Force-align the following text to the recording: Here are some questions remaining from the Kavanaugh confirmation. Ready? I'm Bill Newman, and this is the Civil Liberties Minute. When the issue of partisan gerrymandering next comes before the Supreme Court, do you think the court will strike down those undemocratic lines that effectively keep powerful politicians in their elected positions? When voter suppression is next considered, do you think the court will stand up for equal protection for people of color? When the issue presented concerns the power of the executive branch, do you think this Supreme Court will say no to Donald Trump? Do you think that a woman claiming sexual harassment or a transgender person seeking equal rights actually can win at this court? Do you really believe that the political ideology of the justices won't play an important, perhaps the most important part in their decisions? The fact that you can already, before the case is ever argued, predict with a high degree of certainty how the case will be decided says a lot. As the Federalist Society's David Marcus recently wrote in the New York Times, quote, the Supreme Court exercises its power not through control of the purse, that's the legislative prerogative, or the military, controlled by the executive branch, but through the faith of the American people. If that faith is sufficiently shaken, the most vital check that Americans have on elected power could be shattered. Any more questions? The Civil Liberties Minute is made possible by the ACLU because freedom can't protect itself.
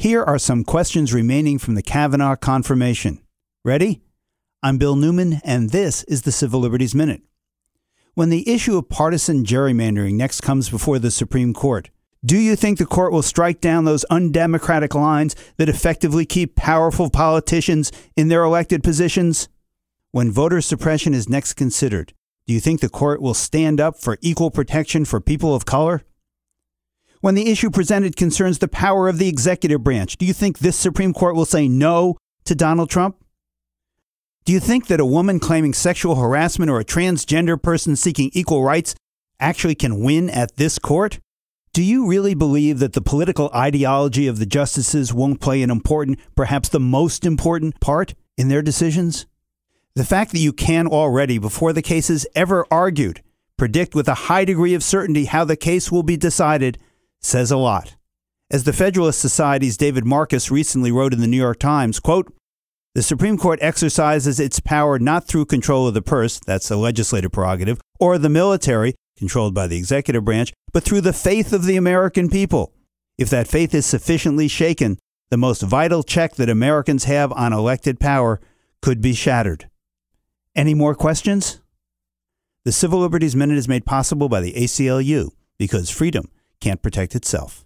Here 0.00 0.24
are 0.24 0.38
some 0.38 0.64
questions 0.64 1.12
remaining 1.12 1.58
from 1.58 1.74
the 1.74 1.82
Kavanaugh 1.82 2.34
confirmation. 2.34 3.20
Ready? 3.66 4.00
I'm 4.62 4.78
Bill 4.78 4.96
Newman, 4.96 5.42
and 5.44 5.68
this 5.68 6.04
is 6.04 6.22
the 6.22 6.32
Civil 6.32 6.60
Liberties 6.60 6.94
Minute. 6.94 7.20
When 8.14 8.30
the 8.30 8.48
issue 8.50 8.78
of 8.78 8.88
partisan 8.88 9.44
gerrymandering 9.44 10.14
next 10.14 10.40
comes 10.40 10.70
before 10.70 10.98
the 10.98 11.10
Supreme 11.10 11.52
Court, 11.52 11.90
do 12.24 12.38
you 12.38 12.56
think 12.56 12.78
the 12.78 12.86
court 12.86 13.12
will 13.12 13.20
strike 13.20 13.60
down 13.60 13.84
those 13.84 14.04
undemocratic 14.04 14.94
lines 14.94 15.36
that 15.58 15.68
effectively 15.68 16.24
keep 16.24 16.56
powerful 16.56 17.10
politicians 17.10 17.92
in 18.16 18.28
their 18.28 18.42
elected 18.42 18.82
positions? 18.82 19.50
When 20.12 20.32
voter 20.32 20.62
suppression 20.62 21.12
is 21.12 21.28
next 21.28 21.58
considered, 21.58 22.14
do 22.46 22.54
you 22.54 22.60
think 22.60 22.80
the 22.80 22.88
court 22.88 23.20
will 23.20 23.34
stand 23.34 23.82
up 23.82 23.98
for 23.98 24.16
equal 24.22 24.50
protection 24.50 25.04
for 25.04 25.20
people 25.20 25.54
of 25.54 25.66
color? 25.66 26.04
When 27.20 27.34
the 27.34 27.50
issue 27.50 27.68
presented 27.68 28.16
concerns 28.16 28.58
the 28.58 28.68
power 28.68 29.06
of 29.06 29.18
the 29.18 29.28
executive 29.28 29.84
branch, 29.84 30.16
do 30.16 30.24
you 30.24 30.32
think 30.32 30.58
this 30.58 30.76
Supreme 30.76 31.12
Court 31.12 31.36
will 31.36 31.44
say 31.44 31.68
no 31.68 32.16
to 32.44 32.54
Donald 32.54 32.88
Trump? 32.88 33.22
Do 34.46 34.54
you 34.54 34.60
think 34.60 34.86
that 34.86 35.00
a 35.00 35.06
woman 35.06 35.38
claiming 35.38 35.74
sexual 35.74 36.14
harassment 36.14 36.70
or 36.70 36.80
a 36.80 36.84
transgender 36.84 37.62
person 37.62 37.94
seeking 37.94 38.30
equal 38.32 38.64
rights 38.64 38.94
actually 39.38 39.74
can 39.74 40.00
win 40.00 40.30
at 40.30 40.56
this 40.56 40.78
court? 40.78 41.20
Do 41.74 41.82
you 41.82 42.06
really 42.06 42.32
believe 42.32 42.78
that 42.78 42.94
the 42.94 43.02
political 43.02 43.50
ideology 43.54 44.26
of 44.26 44.38
the 44.38 44.46
justices 44.46 45.12
won't 45.12 45.42
play 45.42 45.62
an 45.62 45.70
important, 45.70 46.18
perhaps 46.34 46.70
the 46.70 46.80
most 46.80 47.26
important 47.26 47.80
part 47.80 48.14
in 48.38 48.48
their 48.48 48.62
decisions? 48.62 49.26
The 49.94 50.04
fact 50.04 50.32
that 50.32 50.38
you 50.38 50.54
can 50.54 50.86
already, 50.86 51.36
before 51.36 51.74
the 51.74 51.82
case 51.82 52.08
is 52.08 52.26
ever 52.34 52.66
argued, 52.70 53.22
predict 53.58 53.94
with 53.94 54.08
a 54.08 54.14
high 54.14 54.46
degree 54.46 54.72
of 54.72 54.82
certainty 54.82 55.26
how 55.26 55.44
the 55.44 55.54
case 55.54 55.92
will 55.92 56.02
be 56.02 56.16
decided 56.16 56.78
says 57.20 57.50
a 57.50 57.56
lot. 57.56 57.96
As 58.50 58.64
the 58.64 58.72
Federalist 58.72 59.20
Society's 59.20 59.76
David 59.76 60.04
Marcus 60.04 60.50
recently 60.50 60.90
wrote 60.90 61.12
in 61.12 61.20
the 61.20 61.26
New 61.26 61.36
York 61.36 61.58
Times, 61.58 62.00
quote, 62.00 62.32
the 62.94 63.02
Supreme 63.02 63.38
Court 63.38 63.60
exercises 63.62 64.40
its 64.40 64.58
power 64.58 64.98
not 64.98 65.28
through 65.28 65.46
control 65.46 65.86
of 65.86 65.94
the 65.94 66.02
purse, 66.02 66.40
that's 66.40 66.68
the 66.68 66.76
legislative 66.76 67.30
prerogative, 67.30 67.80
or 68.00 68.18
the 68.18 68.28
military, 68.28 68.96
controlled 69.16 69.54
by 69.54 69.68
the 69.68 69.76
executive 69.76 70.24
branch, 70.24 70.52
but 70.72 70.82
through 70.82 71.02
the 71.02 71.12
faith 71.12 71.52
of 71.52 71.64
the 71.64 71.76
American 71.76 72.28
people. 72.28 72.72
If 73.16 73.30
that 73.30 73.46
faith 73.46 73.74
is 73.74 73.86
sufficiently 73.86 74.48
shaken, 74.48 74.98
the 75.30 75.36
most 75.36 75.62
vital 75.62 76.02
check 76.02 76.34
that 76.34 76.48
Americans 76.48 77.04
have 77.04 77.30
on 77.32 77.52
elected 77.52 78.00
power 78.00 78.40
could 78.82 79.00
be 79.00 79.12
shattered. 79.12 79.68
Any 80.56 80.74
more 80.74 80.96
questions? 80.96 81.60
The 82.64 82.72
Civil 82.72 82.98
Liberties 82.98 83.36
Minute 83.36 83.58
is 83.58 83.68
made 83.68 83.86
possible 83.86 84.28
by 84.28 84.40
the 84.40 84.54
ACLU 84.54 85.30
because 85.58 85.90
freedom 85.90 86.28
can't 86.60 86.82
protect 86.82 87.14
itself. 87.14 87.64